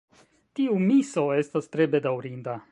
Tiu 0.59 0.77
miso 0.87 1.27
estas 1.43 1.71
tre 1.77 1.89
bedaŭrinda. 1.97 2.61